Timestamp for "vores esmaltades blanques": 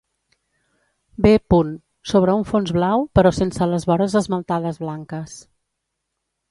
3.93-5.39